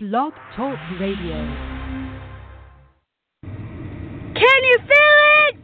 [0.00, 1.34] Blog Talk Radio.
[3.42, 5.56] Can you feel it?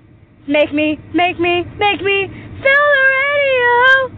[0.49, 4.17] Make me, make me, make me feel the radio.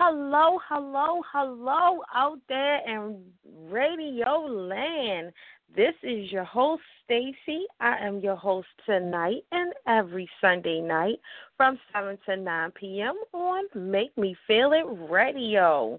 [0.00, 3.20] Hello, hello, hello out there in
[3.68, 5.32] radio land.
[5.74, 7.64] This is your host, Stacy.
[7.80, 11.18] I am your host tonight and every Sunday night
[11.56, 13.16] from 7 to 9 p.m.
[13.32, 15.98] on Make Me Feel It Radio.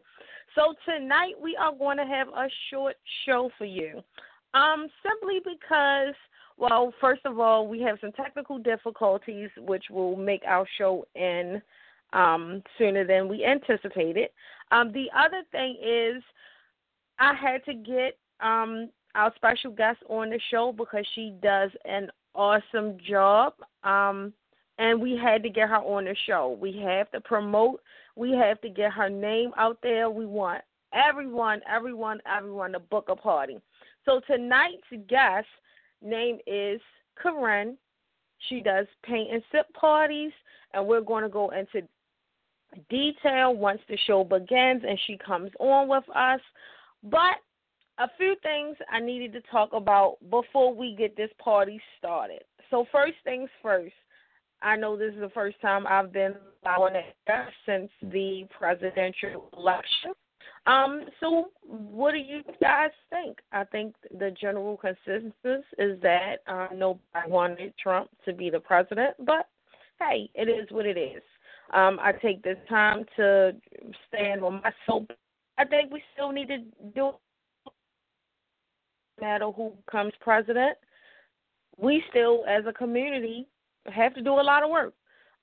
[0.56, 2.96] So tonight we are going to have a short
[3.26, 4.02] show for you.
[4.54, 6.16] Um, simply because,
[6.58, 11.62] well, first of all, we have some technical difficulties which will make our show end
[12.14, 14.30] um, sooner than we anticipated.
[14.72, 16.24] Um, the other thing is,
[17.20, 22.10] I had to get um, our special guest on the show because she does an
[22.36, 23.54] awesome job.
[23.84, 24.34] Um,
[24.78, 26.58] and we had to get her on the show.
[26.60, 27.82] We have to promote.
[28.16, 30.10] We have to get her name out there.
[30.10, 30.62] We want
[30.94, 33.60] everyone, everyone, everyone to book a party.
[34.06, 35.48] So tonight's guest
[36.02, 36.80] name is
[37.22, 37.78] Karin.
[38.48, 40.32] She does paint and sip parties,
[40.74, 41.86] and we're going to go into
[42.90, 46.42] detail once the show begins and she comes on with us.
[47.04, 47.38] But
[47.98, 52.42] a few things I needed to talk about before we get this party started.
[52.70, 53.94] So first things first,
[54.62, 56.92] I know this is the first time I've been on
[57.28, 60.12] air since the presidential election.
[60.66, 63.38] Um, so what do you guys think?
[63.52, 69.16] I think the general consensus is that uh, nobody wanted Trump to be the president,
[69.26, 69.48] but
[70.00, 71.22] hey, it is what it is.
[71.72, 73.54] Um, I take this time to
[74.08, 75.12] stand on my soap.
[75.58, 76.60] I think we still need to
[76.96, 77.12] do
[77.66, 77.72] no
[79.20, 80.78] matter who becomes president.
[81.78, 83.48] We still, as a community,
[83.86, 84.94] have to do a lot of work.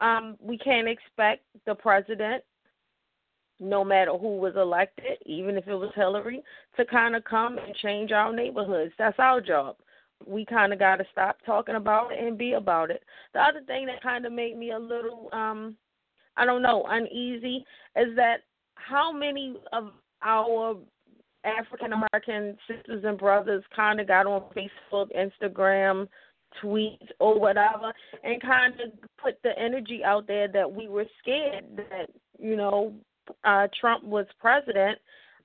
[0.01, 2.43] Um, we can't expect the president,
[3.61, 6.43] no matter who was elected, even if it was Hillary,
[6.77, 8.93] to kind of come and change our neighborhoods.
[8.99, 9.77] That's our job.
[10.27, 13.03] We kind of got to stop talking about it and be about it.
[13.33, 15.77] The other thing that kind of made me a little, um,
[16.37, 17.65] I don't know, uneasy
[17.97, 18.39] is that
[18.75, 19.93] how many of
[20.23, 20.77] our
[21.45, 26.09] African American sisters and brothers kind of got on Facebook, Instagram,
[26.63, 27.93] tweets or whatever
[28.25, 28.91] and kind of
[29.23, 32.09] put the energy out there that we were scared that
[32.39, 32.95] you know
[33.45, 34.99] uh Trump was president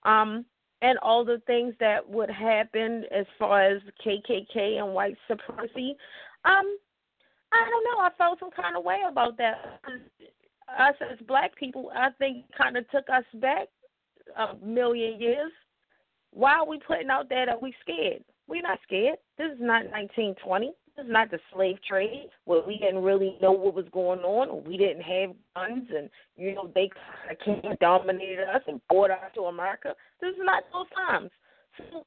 [0.04, 0.46] um
[0.82, 5.96] and all the things that would happen as far as KKK and white supremacy.
[6.46, 6.78] Um
[7.54, 9.82] I don't know I felt some kind of way about that
[10.80, 13.68] us as black people I think kind of took us back
[14.38, 15.52] a million years
[16.32, 19.86] why are we putting out there that we scared we're not scared this is not
[19.92, 24.20] 1920 this is not the slave trade where we didn't really know what was going
[24.20, 24.64] on.
[24.66, 29.12] We didn't have guns, and you know they kind of came dominated us and brought
[29.12, 29.96] us to America.
[30.20, 31.30] This is not those times.
[31.78, 32.06] So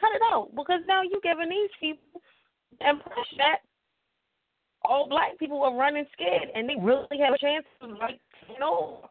[0.00, 2.20] cut it out because now you're giving these people
[2.80, 3.58] impression that
[4.88, 8.58] all black people are running scared, and they really have a chance of like you
[8.58, 9.08] know.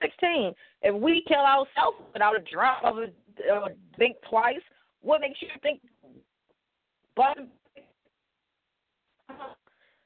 [0.00, 0.54] 16.
[0.82, 3.06] If we kill ourselves without a drop of a
[3.52, 4.60] uh, think twice,
[5.00, 5.80] what makes you think
[7.16, 7.36] but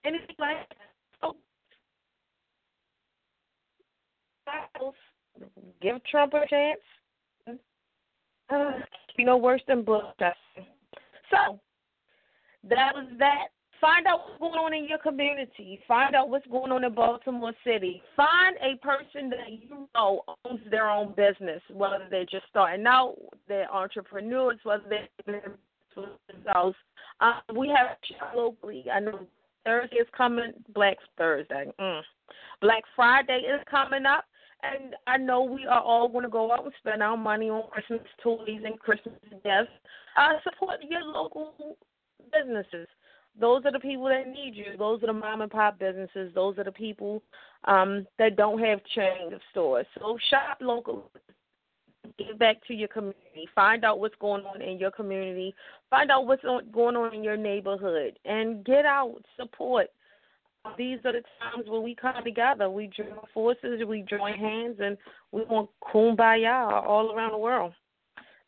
[0.04, 0.56] anything like
[1.22, 1.34] oh,
[5.82, 6.80] give Trump a chance.
[8.48, 8.72] Uh,
[9.16, 10.04] be no worse than Bush.
[11.30, 11.60] So
[12.68, 13.48] that was that.
[13.82, 15.80] Find out what's going on in your community.
[15.88, 18.00] Find out what's going on in Baltimore City.
[18.16, 23.16] Find a person that you know owns their own business, whether they're just starting out,
[23.48, 25.42] they're entrepreneurs, whether they're
[26.30, 26.76] themselves.
[27.20, 27.96] Uh, we have
[28.36, 28.84] locally.
[28.90, 29.26] I know
[29.64, 30.52] Thursday is coming.
[30.74, 31.72] Black Thursday.
[31.80, 32.02] Mm.
[32.60, 34.24] Black Friday is coming up.
[34.62, 37.68] And I know we are all going to go out and spend our money on
[37.68, 39.72] Christmas toys and Christmas gifts.
[40.16, 41.76] Uh, support your local
[42.32, 42.86] businesses.
[43.40, 44.76] Those are the people that need you.
[44.78, 46.32] Those are the mom and pop businesses.
[46.34, 47.22] Those are the people
[47.64, 49.86] um, that don't have chain of stores.
[49.98, 51.10] So shop local.
[52.18, 53.48] Give back to your community.
[53.54, 55.54] Find out what's going on in your community.
[55.88, 59.22] Find out what's going on in your neighborhood, and get out.
[59.36, 59.86] Support.
[60.76, 62.68] These are the times when we come together.
[62.68, 63.82] We join forces.
[63.86, 64.96] We join hands, and
[65.30, 67.72] we want kumbaya all around the world.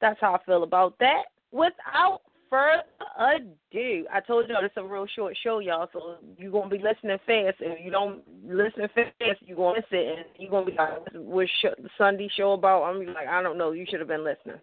[0.01, 1.25] That's how I feel about that.
[1.53, 2.21] Without
[2.51, 2.83] further
[3.19, 5.89] ado, I told y'all this is a real short show, y'all.
[5.93, 7.57] So you're gonna be listening fast.
[7.61, 11.51] If you don't listen fast, you're gonna miss it, and you're gonna be like, "What's
[11.99, 13.73] Sunday show about?" I'm like, "I don't know.
[13.73, 14.61] You should have been listening."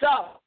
[0.00, 0.40] So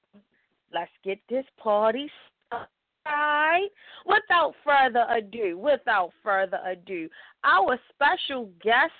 [0.72, 2.12] let's get this party
[2.50, 3.72] started.
[4.06, 7.10] Without further ado, without further ado,
[7.46, 8.92] our special guest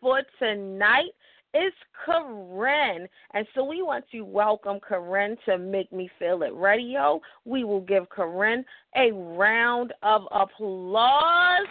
[0.00, 1.14] for tonight
[1.54, 1.72] is
[2.04, 3.08] Karin.
[3.32, 7.20] And so we want to welcome Karin to Make Me Feel It Radio.
[7.44, 8.64] We will give Karin
[8.96, 11.66] a round of applause.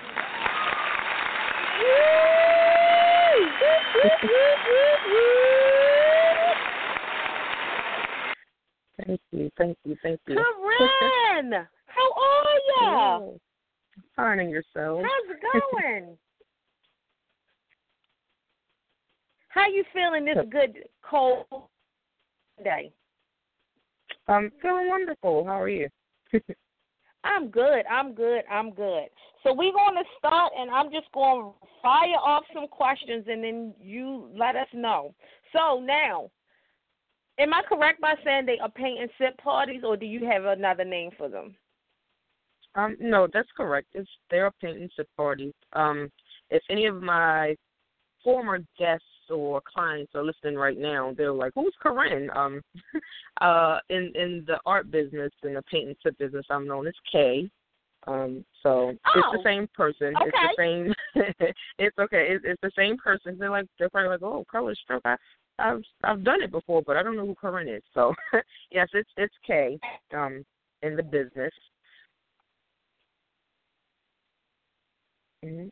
[9.06, 10.36] Thank you, thank you, thank you.
[10.36, 11.53] Karin,
[11.88, 13.39] how are you?
[14.15, 15.01] Finding yourself.
[15.03, 16.18] How's it going?
[19.53, 21.45] How you feeling this good cold
[22.63, 22.91] day?
[24.27, 25.45] I'm feeling wonderful.
[25.45, 25.88] How are you?
[27.23, 27.83] I'm good.
[27.89, 28.41] I'm good.
[28.50, 29.09] I'm good.
[29.44, 33.44] So we're going to start, and I'm just going to fire off some questions, and
[33.44, 35.13] then you let us know.
[35.55, 36.31] So now,
[37.38, 40.45] am I correct by saying they are paint and sip parties, or do you have
[40.45, 41.55] another name for them?
[42.73, 43.89] Um, no, that's correct.
[43.94, 45.53] It's they're paint and sip parties.
[45.73, 46.09] Um,
[46.50, 47.55] if any of my
[48.23, 52.61] former guests or clients are listening right now, they're like, "Who's Corinne?" Um,
[53.41, 56.93] uh, in in the art business, in the paint and sip business, I'm known as
[57.11, 57.49] Kay.
[58.05, 60.15] Um, so oh, it's the same person.
[60.15, 60.25] Okay.
[60.25, 60.93] It's the same.
[61.79, 62.27] it's okay.
[62.29, 63.37] It's, it's the same person.
[63.37, 65.15] They're like they're probably like, "Oh, color stroke." I,
[65.59, 67.83] I've I've done it before, but I don't know who Corinne is.
[67.93, 68.13] So
[68.71, 69.79] yes, it's it's Kay.
[70.13, 70.43] Um,
[70.83, 71.53] in the business.
[75.43, 75.67] Mm-hmm.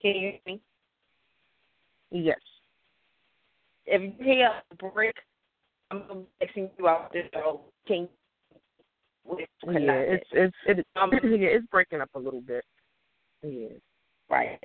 [0.00, 0.60] Can you hear me?
[2.10, 2.38] Yes.
[3.86, 5.14] If you hear a break,
[5.90, 7.60] I'm texting you out the show.
[7.86, 8.08] Can you
[9.36, 12.64] yeah, it's it's it, um, yeah, it's breaking up a little bit.
[13.42, 13.68] Yeah.
[14.30, 14.58] Right.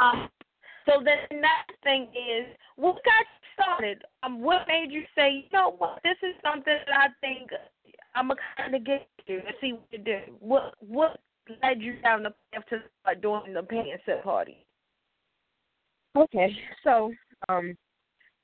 [0.00, 0.28] Um,
[0.86, 2.46] so the next thing is,
[2.76, 4.02] what got you started?
[4.22, 7.50] Um, what made you say, you know what, this is something that I think
[8.14, 10.18] I'm gonna kind of get to and see what to do.
[10.40, 11.20] What what
[11.62, 14.64] led you down the path to start doing the paint and sip party?
[16.16, 16.50] Okay,
[16.84, 17.12] so
[17.48, 17.76] um,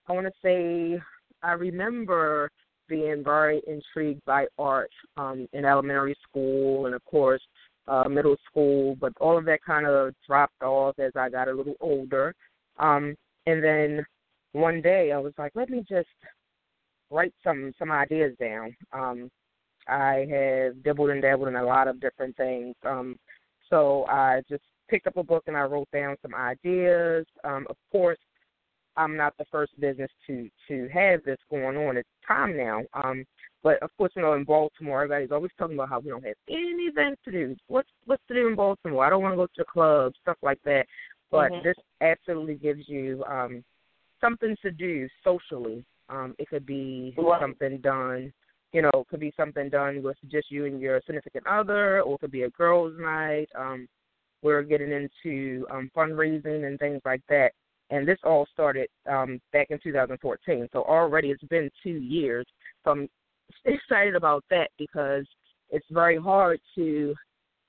[0.07, 1.01] I want to say
[1.43, 2.51] I remember
[2.89, 7.41] being very intrigued by art um, in elementary school and of course
[7.89, 11.53] uh, middle school, but all of that kind of dropped off as I got a
[11.53, 12.35] little older.
[12.79, 13.15] Um,
[13.47, 14.05] and then
[14.53, 16.09] one day I was like, let me just
[17.11, 18.75] write some some ideas down.
[18.93, 19.31] Um,
[19.89, 22.75] I have dabbled and dabbled in a lot of different things.
[22.85, 23.17] Um,
[23.69, 27.27] so I just picked up a book and I wrote down some ideas.
[27.45, 28.19] Um, of course,
[28.97, 31.97] I'm not the first business to to have this going on.
[31.97, 32.83] It's time now.
[32.95, 33.25] Um,
[33.63, 36.37] but of course, you know, in Baltimore, everybody's always talking about how we don't have
[36.49, 37.57] any events to do.
[37.67, 39.05] What's what's to do in Baltimore?
[39.05, 40.87] I don't want to go to the club, stuff like that.
[41.31, 41.63] But Mhm.
[41.63, 43.65] this absolutely gives you um,
[44.21, 45.85] something to do socially.
[46.09, 47.41] Um, it could be Right.
[47.41, 48.33] something done
[48.75, 52.17] you know, it could be something done with just you and your significant other, or
[52.17, 53.49] it could be a girls' night.
[53.57, 53.87] Um,
[54.43, 57.53] we're getting into um, fundraising and things like that.
[57.91, 60.69] And this all started um, back in 2014.
[60.73, 62.45] So already it's been two years.
[62.83, 63.09] So I'm
[63.65, 65.25] excited about that because
[65.71, 67.15] it's very hard to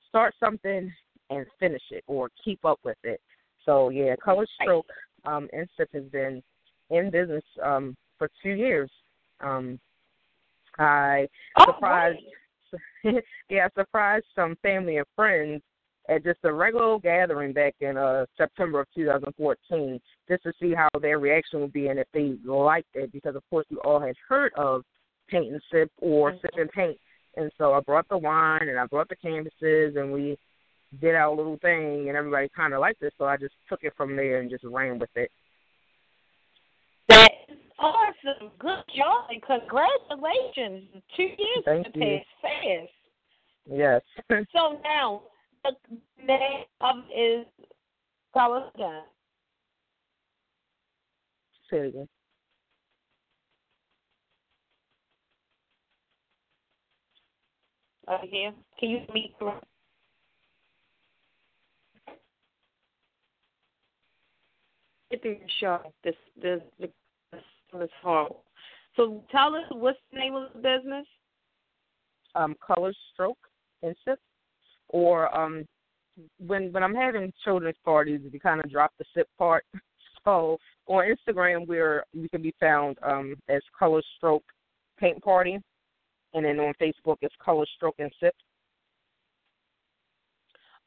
[0.10, 0.92] start something
[1.30, 3.22] and finish it or keep up with it.
[3.63, 4.90] So yeah, Color Stroke
[5.25, 6.42] um, and has been
[6.90, 8.90] in business um, for two years.
[9.40, 9.80] Um,
[10.80, 11.27] I
[11.57, 12.19] Oh, surprised
[13.50, 15.62] yeah, I surprised some family and friends
[16.10, 20.73] at just a regular old gathering back in uh September of 2014 just to see
[20.73, 24.00] how their reaction would be and if they liked it because of course we all
[24.00, 24.83] had heard of
[25.30, 26.42] paint and sip or Mhm.
[26.42, 27.00] sip and paint
[27.38, 30.38] and so I brought the wine and I brought the canvases and we
[31.00, 33.94] did our little thing and everybody kind of liked it so I just took it
[33.95, 35.31] from there and just ran with it.
[37.09, 38.52] That is awesome.
[38.60, 40.90] Good job and congratulations.
[41.16, 42.20] Two years Thank have you.
[42.42, 42.92] fast.
[43.72, 44.02] Yes.
[44.54, 45.24] So now
[45.64, 45.72] the
[46.26, 47.46] name of it is
[48.34, 49.02] tell us again.
[51.70, 52.08] Say it again.
[58.08, 58.54] Over here.
[58.80, 59.34] Can you meet
[65.12, 65.80] Get through the show.
[66.04, 66.90] This this this, this
[67.82, 68.44] is horrible.
[68.96, 71.06] So tell us what's the name of the business?
[72.36, 73.38] um, color stroke
[73.82, 74.20] and sip,
[74.90, 75.66] or um,
[76.46, 79.66] when when I'm having children's parties, we kind of drop the sip part.
[80.24, 84.44] So on Instagram, we're we can be found um, as Color Stroke
[85.00, 85.60] Paint Party,
[86.34, 88.34] and then on Facebook, it's Color Stroke and Sip.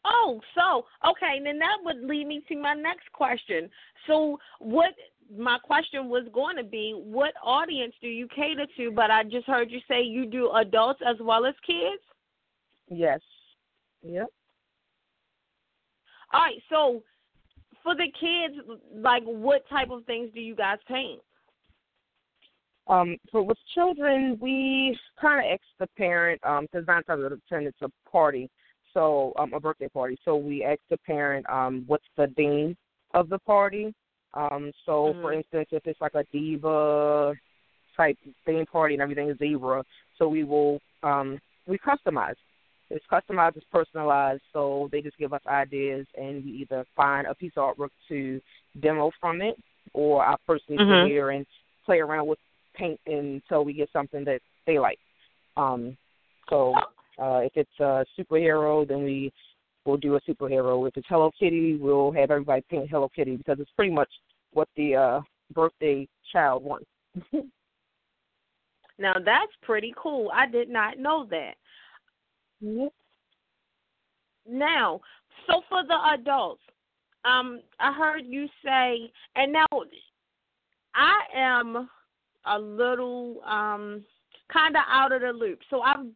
[0.04, 3.71] Oh, so okay, then that would lead me to my next question.
[4.09, 4.95] So, what
[5.37, 8.90] my question was going to be, what audience do you cater to?
[8.90, 12.02] But I just heard you say you do adults as well as kids.
[12.90, 13.20] Yes,
[14.02, 14.28] Yep.
[16.32, 17.02] All right, so
[17.82, 21.20] for the kids, like what type of things do you guys paint?
[22.87, 27.32] Um, for with children, we kind of ask the parent because um, nine times out
[27.32, 28.50] of ten it's a party,
[28.94, 30.18] so um, a birthday party.
[30.25, 32.76] So we ask the parent um, what's the theme
[33.14, 33.94] of the party.
[34.35, 35.20] Um, so mm-hmm.
[35.20, 37.35] for instance, if it's like a diva
[37.97, 38.16] type
[38.47, 39.85] theme party and everything is zebra,
[40.18, 42.35] so we will um, we customize.
[42.90, 47.35] It's customized, it's personalized, so they just give us ideas and we either find a
[47.35, 48.40] piece of artwork to
[48.80, 49.56] demo from it,
[49.92, 51.06] or I personally mm-hmm.
[51.06, 51.44] sit here and
[51.85, 52.38] play around with
[52.75, 54.99] paint until we get something that they like.
[55.58, 55.99] Um,
[56.49, 56.75] so
[57.18, 59.32] uh, if it's a superhero, then we
[59.88, 60.87] will do a superhero.
[60.87, 64.11] If it's Hello Kitty, we'll have everybody paint Hello Kitty because it's pretty much
[64.52, 65.21] what the uh,
[65.54, 66.87] birthday child wants.
[68.99, 70.30] now that's pretty cool.
[70.35, 71.54] I did not know that.
[72.61, 72.92] Yep.
[74.50, 75.00] Now,
[75.47, 76.62] so for the adults,
[77.25, 79.66] um, I heard you say, and now
[80.95, 81.88] I am
[82.47, 84.04] a little um
[84.52, 85.61] kind of out of the loop.
[85.71, 86.07] So I've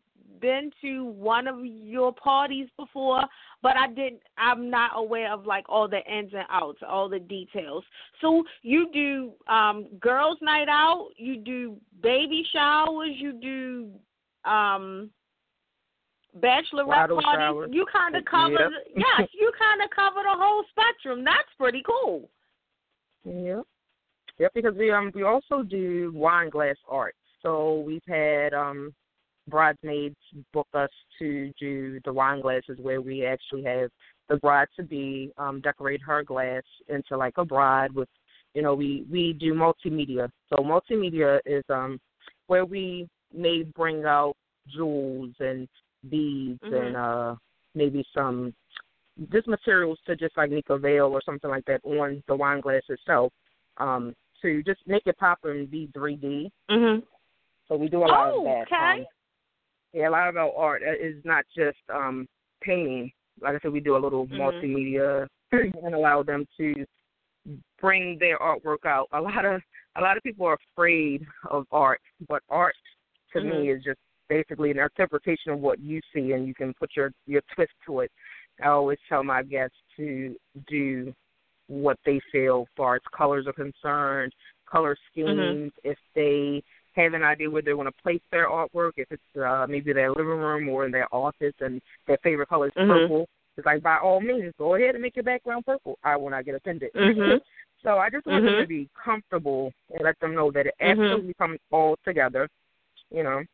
[0.42, 3.22] been to one of your parties before,
[3.62, 4.20] but I didn't.
[4.36, 7.84] I'm not aware of like all the ins and outs, all the details.
[8.20, 15.08] So you do um girls night out, you do baby showers, you do um
[16.40, 17.40] bachelorette Bridal parties.
[17.40, 17.70] showers.
[17.72, 18.70] You kind of cover Yep.
[18.96, 21.24] yes, you kind of cover the whole spectrum.
[21.24, 22.28] That's pretty cool.
[23.24, 23.62] Yep.
[24.38, 27.14] Yep, because we um we also do wine glass art.
[27.42, 28.92] So we've had um
[29.48, 30.16] bridesmaids
[30.52, 33.90] book us to do the wine glasses where we actually have
[34.28, 38.08] the bride to be um decorate her glass into like a bride with
[38.54, 40.28] you know, we we do multimedia.
[40.50, 41.98] So multimedia is um
[42.46, 44.34] where we may bring out
[44.68, 45.68] jewels and
[46.10, 46.86] beads Mhm.
[46.86, 47.36] and uh
[47.74, 48.54] maybe some
[49.30, 52.60] just materials to just like make a veil or something like that on the wine
[52.60, 53.32] glass itself.
[53.78, 56.50] Um to just make it pop and be 3D.
[56.68, 57.06] Mhm.
[57.68, 58.62] So we do a lot Oh, of that.
[58.62, 59.00] okay.
[59.00, 59.06] Um,
[59.92, 62.26] yeah, a lot of our art is not just um
[62.62, 63.10] painting.
[63.40, 64.38] Like I said, we do a little Mhm.
[64.38, 66.86] multimedia and allow them to
[67.80, 69.08] bring their artwork out.
[69.12, 69.60] A lot of
[69.96, 72.74] a lot of people are afraid of art, but art
[73.32, 73.76] to me Mhm.
[73.76, 77.42] is just basically an interpretation of what you see, and you can put your your
[77.54, 78.10] twist to it.
[78.62, 80.36] I always tell my guests to
[80.68, 81.12] do
[81.66, 84.32] what they feel, as far as colors are concerned,
[84.66, 85.72] color schemes.
[85.84, 86.62] If they
[86.94, 90.10] have an idea where they want to place their artwork, if it's uh, maybe their
[90.10, 92.88] living room or in their office, and their favorite color is Mhm.
[92.88, 95.98] purple, it's like by all means, go ahead and make your background purple.
[96.02, 96.90] I will not get offended.
[96.94, 96.94] Mhm.
[97.82, 98.60] so I just want them Mhm.
[98.60, 101.00] to be comfortable and let them know that it Mhm.
[101.00, 102.48] absolutely comes all together.
[103.10, 103.44] You know.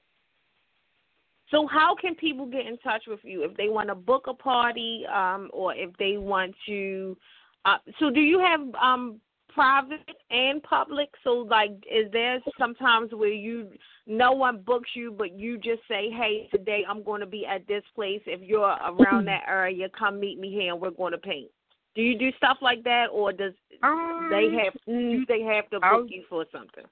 [1.50, 4.35] So how can people get in touch with you if they want to book a
[4.35, 7.16] party, um, or if they want to?
[7.64, 9.21] Uh, so do you have um
[9.59, 11.09] private and public?
[11.25, 13.69] So like, is there sometimes where you
[14.07, 17.67] no one books you, but you just say, hey, today I'm going to be at
[17.67, 18.23] this place.
[18.27, 21.50] If you're around that area, come meet me here, and we're going to paint.
[21.95, 25.81] Do you do stuff like that, or does Um, they have do they have to
[25.81, 26.85] book you for something?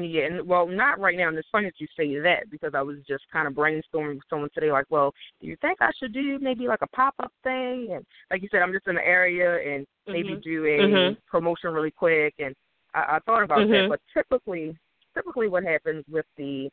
[0.00, 1.28] Yeah, and well, not right now.
[1.28, 4.24] And it's funny that you say that because I was just kind of brainstorming with
[4.30, 4.72] someone today.
[4.72, 7.88] Like, well, do you think I should do maybe like a pop up thing?
[7.92, 10.42] And like you said, I'm just in the area and maybe Mhm.
[10.42, 11.16] do a Mhm.
[11.26, 12.34] promotion really quick.
[12.38, 12.54] And
[12.94, 13.70] I, I thought about Mhm.
[13.70, 14.78] that, but typically,
[15.14, 16.70] typically what happens with the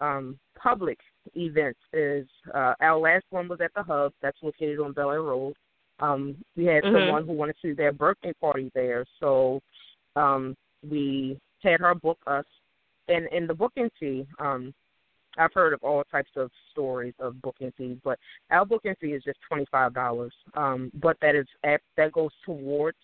[0.00, 0.98] um public
[1.34, 4.14] events is uh our last one was at the Hub.
[4.22, 5.54] That's located on Bel Air Road.
[6.00, 6.92] Um, we had Mhm.
[6.92, 9.60] someone who wanted to do their birthday party there, so
[10.16, 12.46] um we had her book us
[13.08, 14.74] and in the booking fee, um,
[15.38, 18.18] I've heard of all types of stories of booking fees, but
[18.50, 20.34] our booking fee is just twenty five dollars.
[20.54, 22.98] Um, but that is at, that goes towards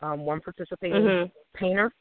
[0.00, 1.32] um, one participating Mhm.
[1.54, 1.92] painter.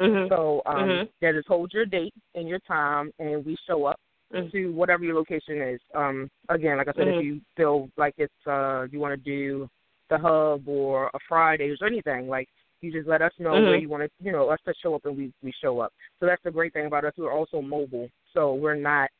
[0.00, 0.28] Mhm.
[0.28, 1.08] So um, Mhm.
[1.20, 4.00] that is hold your date and your time, and we show up
[4.32, 4.50] Mhm.
[4.52, 5.80] to whatever your location is.
[5.94, 9.68] Um, again, like I said, if you feel like it's uh, you want to do
[10.08, 12.48] the hub or a Fridays or anything, like
[12.80, 13.80] you just let us know where Mhm.
[13.82, 15.92] you want to, you know, us to show up, and we we show up.
[16.20, 17.14] So that's the great thing about us.
[17.16, 19.10] We're also mobile, so we're not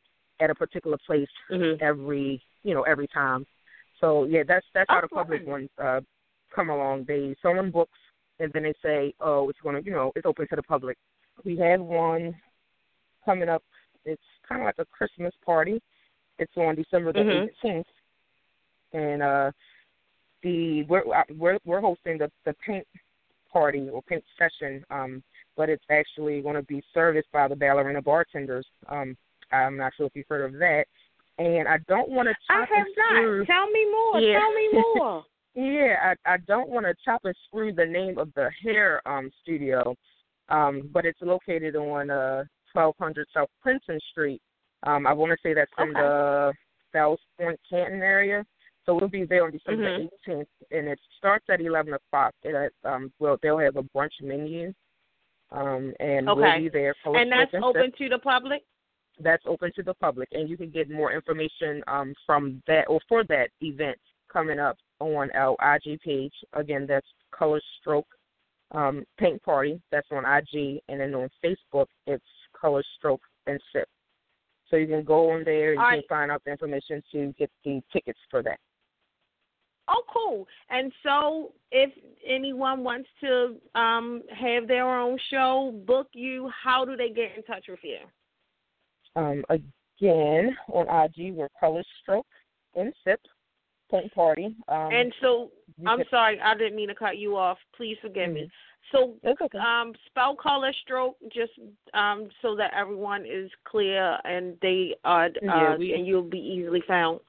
[0.40, 1.80] at a particular place Mhm.
[1.80, 3.46] every, you know, every time.
[4.00, 6.00] So yeah, that's that's how the public ones uh,
[6.50, 7.04] come along.
[7.04, 7.98] They someone books,
[8.38, 10.98] and then they say, oh, it's going to, you know, it's open to the public.
[11.44, 12.34] We had one
[13.24, 13.62] coming up.
[14.04, 15.80] It's kind of like a Christmas party.
[16.38, 17.48] It's on December the Mhm.
[17.62, 17.86] 18th,
[18.92, 19.52] and uh,
[20.42, 22.86] the we're we're we're hosting the the paint
[23.54, 25.22] party or paint session, um,
[25.56, 28.66] but it's actually going to be serviced by the ballerina bartenders.
[28.88, 29.16] Um,
[29.52, 30.84] I'm not sure if you've heard of that.
[31.38, 33.16] and I don't want to I chop have and not.
[33.22, 33.46] screw.
[33.46, 34.20] Tell me more.
[34.20, 34.38] Yeah.
[34.40, 35.24] Tell me more.
[35.54, 35.94] Yeah,
[36.26, 39.94] I I don't want to chop and screw the name of the hair um studio,
[40.48, 42.42] um, but it's located on uh
[42.72, 44.42] 1200 South Princeton Street.
[44.84, 46.00] Um, I want to say that's in Okay.
[46.00, 46.52] the
[46.92, 48.44] South Point Canton area.
[48.86, 50.10] So we'll be there on December Mhm.
[50.26, 52.34] 18th, and it starts at 11 o'clock.
[52.44, 54.74] And it, um, well, they'll have a brunch menu,
[55.50, 56.94] um, and we'll be there.
[57.04, 58.64] of and that's open to the public.
[59.20, 63.00] that's open to the public, and you can get more information um, from that or
[63.08, 63.96] for that event
[64.28, 66.34] coming up on our IG page.
[66.52, 68.08] Again, that's Color Stroke
[68.72, 69.80] um, Paint Party.
[69.90, 73.88] That's on IG, and then on Facebook, it's Color Stroke and Sip.
[74.68, 76.08] So you can go on there and you can right.
[76.08, 78.58] find out the information to get the tickets for that.
[79.88, 80.46] Oh, cool.
[80.70, 81.90] And so, if
[82.26, 87.42] anyone wants to um, have their own show, book you, how do they get in
[87.42, 87.98] touch with you?
[89.16, 92.26] Um, again, on IG, we're Color Stroke
[92.74, 93.20] and Sip
[93.90, 94.56] Paint Party.
[94.68, 95.50] Um, and so,
[95.86, 97.58] I'm can- sorry, I didn't mean to cut you off.
[97.76, 98.42] Please forgive me.
[98.42, 98.50] Mhm.
[98.92, 99.58] So, okay.
[99.58, 101.52] um, spell color stroke just
[101.94, 106.38] um, so that everyone is clear and they are, Yeah, uh, we- and you'll be
[106.38, 107.20] easily found.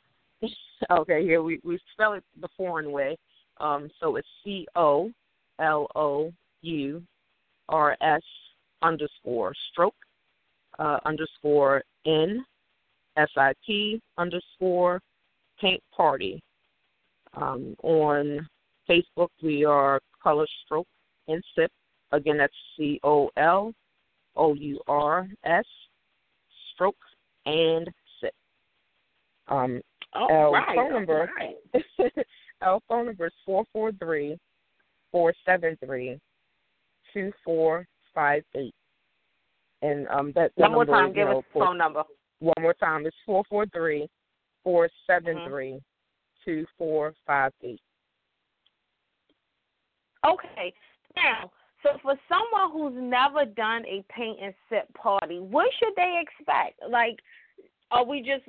[0.89, 3.17] Okay, here we we spell it the foreign way.
[3.59, 5.11] Um, so it's C O
[5.59, 7.03] L O U
[7.69, 8.21] R S
[8.81, 9.95] underscore stroke
[10.79, 12.45] uh, underscore N
[13.17, 15.01] S I P underscore
[15.59, 16.41] paint party.
[17.33, 18.47] Um, on
[18.89, 20.87] Facebook, we are Color Stroke
[21.27, 21.71] and Sip.
[22.11, 23.73] Again, that's C O L
[24.35, 25.65] O U R S
[26.73, 26.95] stroke
[27.45, 27.89] and
[28.19, 28.33] sip.
[29.47, 29.81] Um,
[30.15, 30.75] Oh, Our right.
[30.75, 31.29] phone number.
[31.37, 31.55] right.
[32.61, 34.37] Our phone number is four four three
[35.11, 36.19] four seven three
[37.13, 38.73] two four five eight.
[39.81, 42.03] And um that, One more number time, is, give know, us for- phone number.
[42.39, 43.05] one more time.
[43.05, 44.07] It's four four three
[44.63, 45.49] four seven Mm-hmm.
[45.49, 45.79] three
[46.45, 47.81] two four five eight.
[50.25, 50.73] Okay.
[51.15, 51.51] Now,
[51.83, 56.79] so for someone who's never done a paint and sip party, what should they expect?
[56.89, 57.19] Like,
[57.91, 58.43] are we just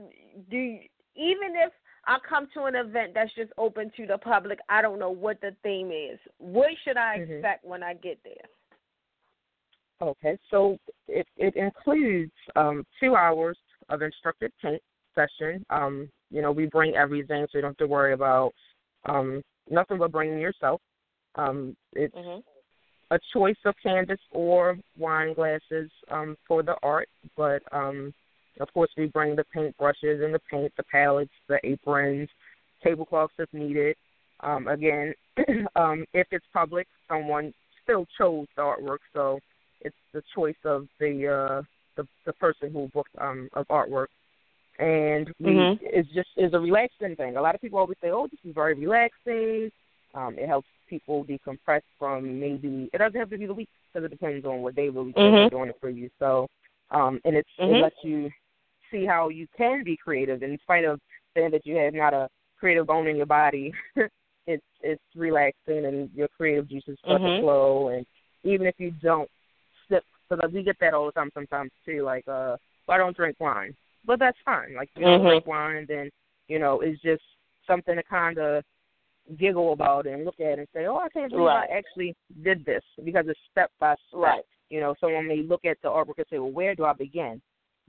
[0.50, 0.79] do
[1.16, 1.72] even if
[2.07, 5.40] I come to an event that's just open to the public, I don't know what
[5.40, 6.18] the theme is.
[6.38, 7.38] What should I Mhm.
[7.38, 8.48] expect when I get there?
[10.00, 14.83] Okay, so it it includes um two hours of instructed paint
[15.14, 15.64] session.
[15.70, 18.52] Um, you know, we bring everything so you don't have to worry about
[19.07, 20.81] um nothing but bringing yourself.
[21.37, 22.42] Um it's Mhm.
[23.11, 28.12] a choice of canvas or wine glasses um, for the art, but um,
[28.61, 32.29] of course we bring the paint brushes and the paint, the palettes, the aprons,
[32.83, 33.97] tablecloths if needed.
[34.40, 35.14] Um, again,
[35.77, 39.38] um, if it's public, someone still chose the artwork, so
[39.81, 41.62] it's the choice of the uh,
[41.97, 44.09] the, the person who booked um, of artwork.
[44.79, 45.79] And we, Mhm.
[45.81, 47.37] it's just is a relaxing thing.
[47.37, 49.71] A lot of people always say, "Oh, this is very relaxing."
[50.14, 54.05] Um, it helps people decompress from maybe it doesn't have to be the week because
[54.05, 56.11] it depends on what they really like doing it for you.
[56.19, 56.47] So,
[56.90, 57.71] um, and it's Mhm.
[57.71, 58.31] it lets you
[58.96, 61.00] see how you can be creative in spite of
[61.37, 62.28] saying that you have not a
[62.59, 63.72] creative bone in your body.
[64.46, 67.37] it's it's relaxing and your creative juices start Mhm.
[67.37, 67.88] to flow.
[67.88, 68.06] And
[68.44, 69.30] even if you don't
[69.88, 72.02] sip, because we get that all the time sometimes too.
[72.02, 72.56] Like, uh,
[72.87, 74.74] well, I don't drink wine, but that's fine.
[74.74, 75.28] Like, if you don't Mhm.
[75.28, 76.11] drink wine, then
[76.48, 77.22] you know it's just
[77.66, 78.64] something to kind of
[79.37, 81.68] giggle about and look at and say, "Oh, I can't believe Right.
[81.68, 84.20] I actually did this," because it's step by step.
[84.20, 84.44] Right.
[84.70, 87.42] You know, someone may look at the artwork and say, "Well, where do I begin?"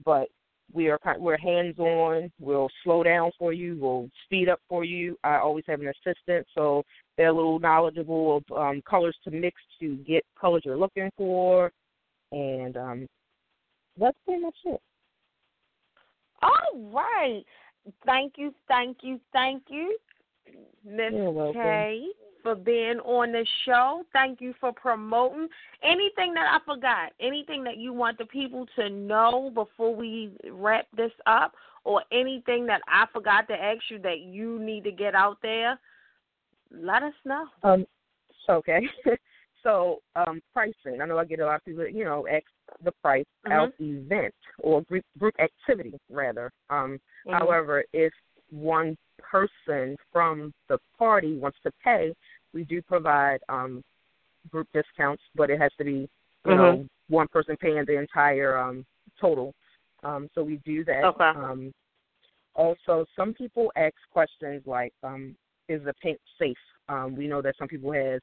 [0.04, 0.28] But
[0.72, 2.30] we are we're hands on.
[2.38, 3.78] We'll slow down for you.
[3.80, 5.16] We'll speed up for you.
[5.24, 6.84] I always have an assistant, so
[7.16, 11.72] they're a little knowledgeable of um, colors to mix to get colors you're looking for,
[12.32, 13.06] and um,
[13.98, 14.80] that's pretty much it.
[16.42, 17.44] All right.
[18.04, 19.96] Thank you, thank you, thank you,
[20.84, 21.12] Miss.
[21.52, 22.06] Kay,
[22.42, 24.04] for being on the show.
[24.12, 25.48] Thank you for promoting.
[25.82, 30.86] Anything that I forgot, anything that you want the people to know before we wrap
[30.96, 31.52] this up,
[31.84, 35.78] or anything that I forgot to ask you that you need to get out there,
[36.70, 37.46] let us know.
[37.62, 37.86] Um,
[38.48, 38.80] okay.
[39.62, 41.00] so, um, pricing.
[41.00, 42.44] I know I get a lot of people, that, you know, ask
[42.84, 43.64] the price Mhm.
[43.64, 46.52] of event or group group activity rather.
[46.68, 47.32] Um, Mhm.
[47.32, 48.12] however, if
[48.50, 52.14] one person from the party wants to pay,
[52.52, 53.82] we do provide um
[54.50, 56.08] group discounts, but it has to be,
[56.46, 58.84] you know, one person paying the entire um
[59.20, 59.52] total.
[60.04, 61.04] Um, so we do that.
[61.04, 61.32] Okay.
[61.34, 61.72] Um,
[62.54, 65.36] also, some people ask questions like, um,
[65.68, 66.56] "Is the paint safe?"
[66.88, 68.20] Um, we know that some people have,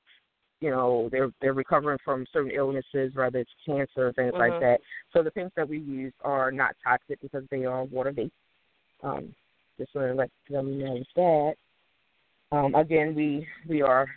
[0.62, 4.60] you know, they're they're recovering from certain illnesses, whether it's cancer, things like Mhm.
[4.62, 4.82] that.
[5.12, 8.34] So the paints that we use are not toxic because they are water based.
[9.04, 9.36] Um,
[9.78, 11.56] just want to let them know that.
[12.52, 14.08] Um, again, we we are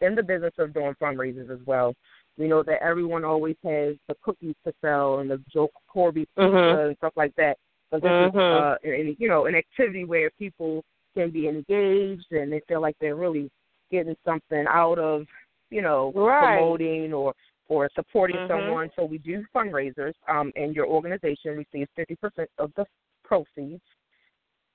[0.00, 1.94] in the business of doing fundraisers as well.
[2.38, 6.88] We know that everyone always has the cookies to sell and the Joe Corbi Mhm.
[6.88, 7.58] and stuff like that.
[7.90, 8.52] But this is, Mhm.
[8.52, 10.82] uh, an, you know, an activity where people
[11.14, 13.50] can be engaged and they feel like they're really
[13.90, 15.28] getting something out of,
[15.68, 16.38] you know, Right.
[16.38, 17.34] promoting or
[17.68, 18.48] or supporting Mhm.
[18.48, 18.90] someone.
[18.96, 22.86] So we do fundraisers, um, and your organization receives fifty percent of the
[23.22, 23.82] proceeds.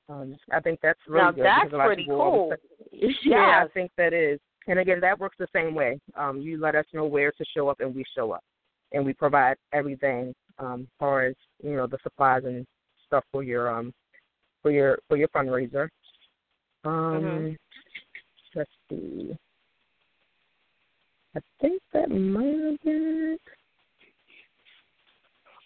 [0.09, 2.53] Um, I think that's really now good that's pretty cool.
[2.91, 4.39] say- yeah, I think that is.
[4.67, 5.99] And again, that works the same way.
[6.15, 8.43] Um, you let us know where to show up, and we show up,
[8.91, 12.65] and we provide everything um, as far as you know the supplies and
[13.05, 13.93] stuff for your um
[14.61, 15.89] for your for your fundraiser.
[16.83, 17.57] Um, Mhm.
[18.55, 19.37] let's see.
[21.35, 23.41] I think that might have been it.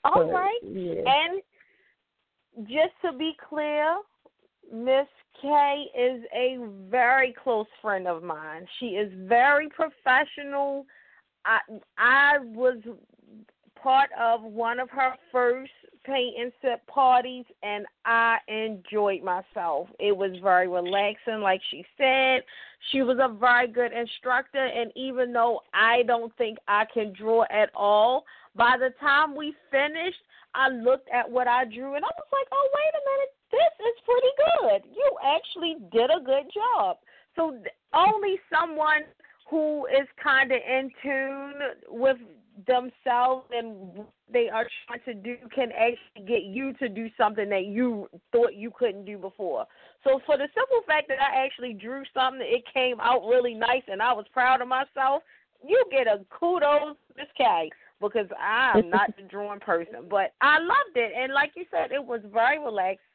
[0.04, 0.60] All but, right.
[0.64, 1.04] Yeah.
[1.06, 1.42] And
[2.68, 3.98] just to be clear,
[4.74, 5.08] Miss
[5.42, 6.58] K is a
[6.90, 8.66] very close friend of mine.
[8.80, 10.86] She is very professional.
[11.46, 11.60] I
[11.98, 12.78] I was
[13.82, 15.72] part of one of her first
[16.04, 19.88] paint and sip parties and I enjoyed myself.
[20.00, 22.42] It was very relaxing like she said.
[22.92, 27.44] She was a very good instructor and even though I don't think I can draw
[27.52, 30.22] at all, by the time we finished,
[30.54, 33.32] I looked at what I drew and I was like, "Oh, wait a minute.
[33.52, 33.96] This is.
[34.08, 34.21] You
[35.36, 36.98] actually did a good job."
[37.36, 37.58] So
[37.94, 39.04] only someone
[39.50, 41.54] who is kind of in tune
[41.88, 42.18] with
[42.68, 47.50] themselves and what they are trying to do can actually get you to do something
[47.50, 49.66] that you thought you couldn't do before.
[50.04, 53.84] So for the simple fact that I actually drew something, it came out really nice,
[53.88, 55.24] and I was proud of myself.
[55.66, 60.96] You get a kudos, Miss K, because I'm not the drawing person, but I loved
[60.96, 63.06] it, and like you said, it was very relaxed.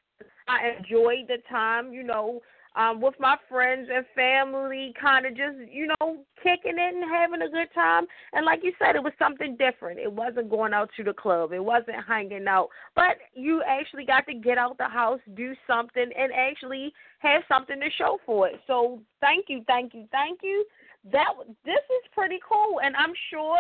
[0.49, 2.41] I enjoyed the time, you know,
[2.77, 7.41] um, with my friends and family, kind of just, you know, kicking it and having
[7.41, 8.05] a good time.
[8.35, 9.99] And like you said, it was something different.
[9.99, 14.27] It wasn't going out to the club, it wasn't hanging out, but you actually got
[14.27, 18.61] to get out the house, do something, and actually have something to show for it.
[18.67, 20.65] So thank you, thank you, thank you.
[21.13, 21.33] That
[21.65, 23.59] this is pretty cool, and I'm sure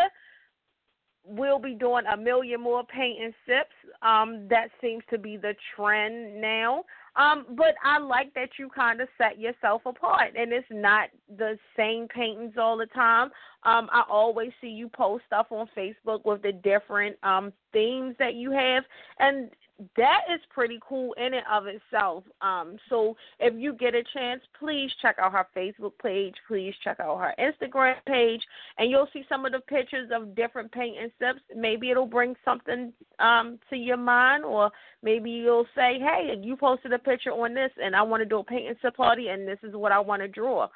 [1.26, 3.74] we'll be doing a million more paint and sips.
[4.02, 6.84] Um, that seems to be the trend now.
[7.16, 11.08] Um, but I like that you kind of set yourself apart, and it's not
[11.38, 13.30] the same paintings all the time.
[13.62, 18.34] Um, I always see you post stuff on Facebook with the different um themes that
[18.34, 18.84] you have,
[19.18, 19.50] and
[19.96, 22.24] that is pretty cool in and of itself.
[22.40, 26.34] Um, so if you get a chance, please check out her Facebook page.
[26.48, 28.40] Please check out her Instagram page,
[28.78, 31.44] and you'll see some of the pictures of different paint and sips.
[31.54, 34.70] Maybe it'll bring something um to your mind, or
[35.02, 38.38] maybe you'll say, "Hey, you posted a picture on this, and I want to do
[38.38, 40.68] a paint and sip party, and this is what I want to draw."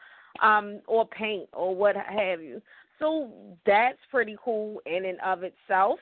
[0.42, 2.62] Um, or paint or what have you.
[3.00, 3.32] So
[3.66, 5.98] that's pretty cool in and of itself.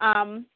[0.00, 0.46] Um,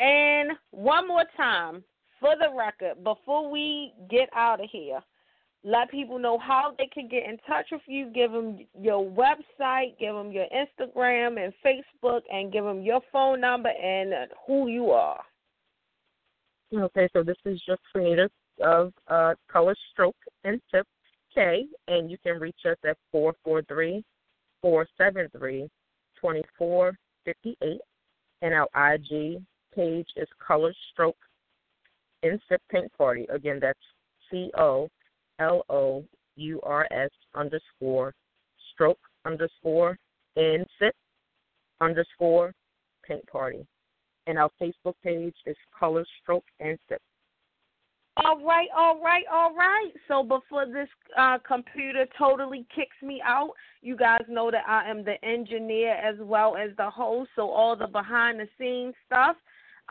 [0.00, 1.84] and one more time,
[2.20, 5.00] for the record, before we get out of here,
[5.62, 8.10] let people know how they can get in touch with you.
[8.14, 13.40] Give them your website, give them your Instagram and Facebook, and give them your phone
[13.40, 14.12] number and
[14.46, 15.20] who you are.
[16.74, 18.30] Okay, so this is your creator
[18.62, 20.86] of uh, Color Stroke and Sip
[21.34, 24.04] K, and you can reach us at four four three
[24.62, 25.68] four seven three
[26.20, 27.80] twenty four fifty eight,
[28.42, 29.42] and our IG
[29.74, 31.16] page is Color Stroke
[32.22, 33.26] Sip Paint Party.
[33.32, 33.78] Again, that's
[34.30, 34.88] C O
[35.38, 36.04] L O
[36.36, 38.14] U R S underscore
[38.72, 39.98] stroke underscore
[40.36, 40.94] sip
[41.80, 42.52] underscore
[43.06, 43.66] paint party.
[44.26, 47.00] And our Facebook page is Color Stroke Sip.
[48.16, 49.90] All right, all right, all right.
[50.08, 53.52] So before this uh, computer totally kicks me out,
[53.82, 57.30] you guys know that I am the engineer as well as the host.
[57.34, 59.36] So all the behind the scenes stuff,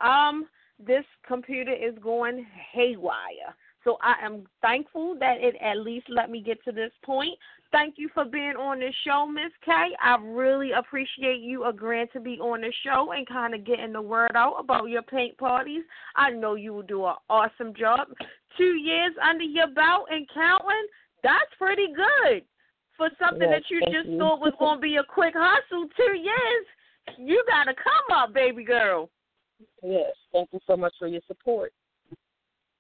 [0.02, 0.48] um,
[0.80, 3.56] this computer is going haywire.
[3.84, 7.38] So I am thankful that it at least let me get to this point.
[7.72, 9.72] Thank you for being on the show, Miss K.
[9.72, 14.02] I really appreciate you agreeing to be on the show and kind of getting the
[14.02, 15.84] word out about your paint parties.
[16.16, 18.08] I know you will do an awesome job.
[18.58, 20.88] Two years under your belt and counting,
[21.24, 22.44] that's pretty good.
[22.98, 24.18] For something Yes, that you just you.
[24.18, 26.66] thought was going to be a quick hustle, two years,
[27.18, 29.10] you got to come up, baby girl.
[29.84, 31.74] Yes, thank you so much for your support.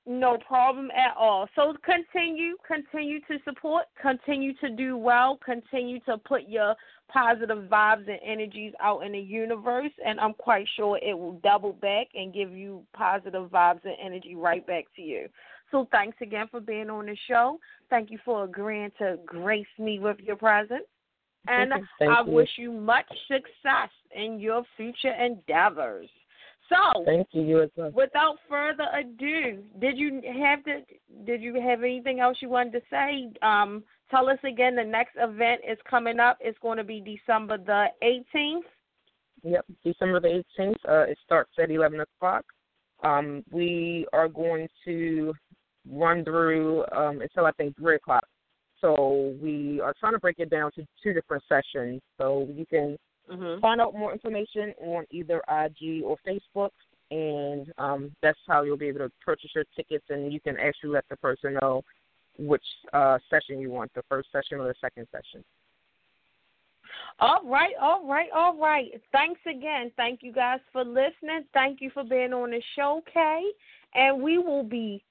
[0.06, 1.48] No problem at all.
[1.56, 6.74] So continue, continue to support, continue to do well, continue to put your
[7.10, 11.74] positive vibes and energies out in the universe, and I'm quite sure it will double
[11.74, 15.28] back and give you positive vibes and energy right back to you.
[15.70, 17.60] So thanks again for being on the show.
[17.89, 20.86] Thank you for agreeing to grace me with your presence.
[21.48, 22.32] And I you.
[22.32, 26.10] wish you much success in your future endeavors.
[26.70, 27.42] So, thank you.
[27.42, 27.92] You as well.
[27.92, 30.82] Without further ado, did you have to?
[31.26, 33.30] Did you have anything else you wanted to say?
[33.42, 34.76] Um, tell us again.
[34.76, 36.38] The next event is coming up.
[36.40, 38.62] It's going to be December the 18th.
[39.44, 40.76] Yep, December the 18th.
[40.88, 42.46] Uh, it starts at 11 o'clock.
[43.04, 45.34] Um, we are going to
[45.90, 48.26] run through um, until I think 3 o'clock.
[48.82, 52.02] So we are trying to break it down to two different sessions.
[52.18, 52.98] So you can
[53.30, 53.60] mm-hmm.
[53.60, 56.72] find out more information on either IG or Facebook,
[57.12, 60.92] and um, that's how you'll be able to purchase your tickets, and you can actually
[60.92, 61.84] let the person know
[62.38, 62.63] which
[62.94, 65.44] uh, session you want, the first session or the second session.
[67.20, 68.89] All right, all right, all right.
[69.12, 69.92] Thanks again.
[69.98, 71.44] Thank you guys for listening.
[71.54, 73.44] Thank you for being on the show, Kay.
[73.94, 75.04] And we will be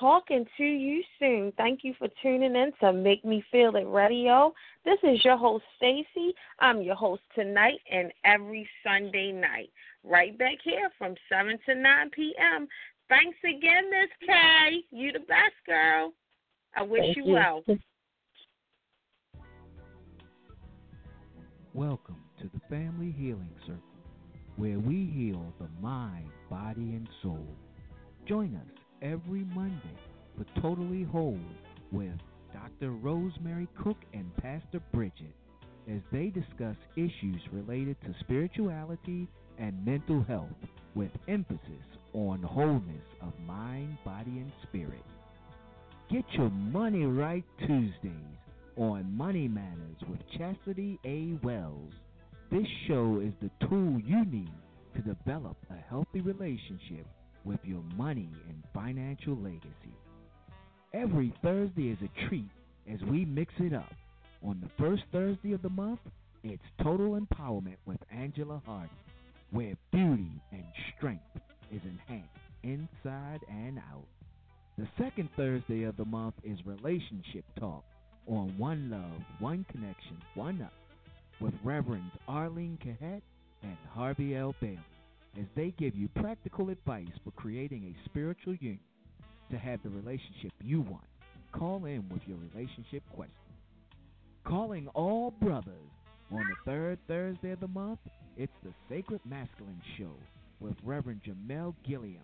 [0.00, 1.52] talking to you soon.
[1.58, 4.52] Thank you for tuning in to Make Me Feel It Radio.
[4.84, 6.34] This is your host, Stacy.
[6.58, 9.70] I'm your host tonight and every Sunday night,
[10.02, 12.66] right back here from 7 to 9 p.m.
[13.10, 14.78] Thanks again, Miss Kay.
[14.90, 16.14] You the best, girl.
[16.74, 17.62] I wish Thank you, you well.
[21.74, 23.82] Welcome to the Family Healing Circle,
[24.56, 27.46] where we heal the mind, body, and soul.
[28.26, 29.96] Join us every Monday
[30.36, 31.38] for Totally Whole
[31.92, 32.18] with
[32.52, 32.92] Dr.
[32.92, 35.34] Rosemary Cook and Pastor Bridget
[35.90, 40.48] as they discuss issues related to spirituality and mental health
[40.94, 41.60] with emphasis
[42.12, 45.04] on wholeness of mind, body, and spirit.
[46.10, 48.12] Get your money right Tuesdays
[48.76, 51.38] on Money Matters with Chastity A.
[51.44, 51.92] Wells.
[52.50, 54.52] This show is the tool you need
[54.96, 57.06] to develop a healthy relationship
[57.44, 59.94] with your money and financial legacy.
[60.92, 62.50] Every Thursday is a treat
[62.92, 63.92] as we mix it up.
[64.42, 66.00] On the first Thursday of the month,
[66.42, 68.90] it's Total Empowerment with Angela Hardy,
[69.50, 70.64] where beauty and
[70.96, 71.22] strength
[71.70, 72.28] is enhanced
[72.62, 74.06] inside and out.
[74.78, 77.84] The second Thursday of the month is Relationship Talk
[78.26, 80.72] on One Love, One Connection, One Up
[81.40, 83.22] with Reverends Arlene Cahet
[83.62, 84.54] and Harvey L.
[84.60, 84.78] Bailey
[85.38, 88.80] as they give you practical advice for creating a spiritual union
[89.50, 91.04] to have the relationship you want.
[91.52, 93.34] Call in with your relationship question.
[94.44, 95.90] Calling all brothers
[96.32, 97.98] on the third Thursday of the month,
[98.36, 100.12] it's the Sacred Masculine Show
[100.60, 102.22] with Reverend Jamel Gilliam.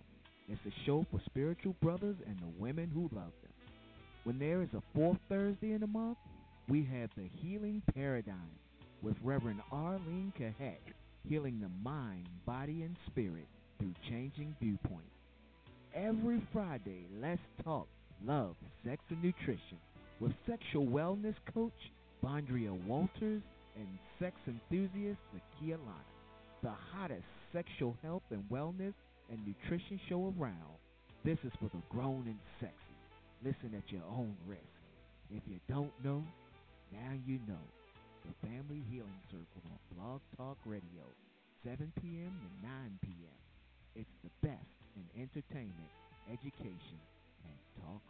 [0.49, 3.53] It's a show for spiritual brothers and the women who love them.
[4.25, 6.19] When there is a fourth Thursday in the month,
[6.69, 8.51] we have the Healing Paradigm
[9.03, 10.79] with Reverend Arlene Cahet
[11.29, 13.47] healing the mind, body, and spirit
[13.79, 15.11] through changing viewpoints.
[15.95, 17.89] Every Friday, let's talk
[18.25, 19.79] love, sex, and nutrition
[20.21, 21.73] with sexual wellness coach
[22.23, 23.43] Bondria Walters
[23.77, 23.87] and
[24.19, 26.13] sex enthusiast Nakia Lana.
[26.63, 28.95] The hottest sexual health and wellness
[29.31, 30.77] and nutrition show around.
[31.25, 32.75] This is for the grown and sexy.
[33.45, 34.63] Listen at your own risk.
[35.31, 36.23] If you don't know,
[36.93, 37.55] now you know
[38.27, 41.07] the Family Healing Circle on Blog Talk Radio,
[41.63, 42.35] 7 p.m.
[42.35, 43.39] to 9 p.m.
[43.95, 44.67] It's the best
[44.99, 45.95] in entertainment,
[46.27, 46.99] education,
[47.47, 48.03] and talk